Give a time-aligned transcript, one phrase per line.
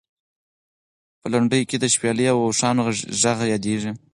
[1.19, 2.81] په لنډیو کې د شپېلۍ او اوښانو
[3.21, 3.91] غږ یادېږي.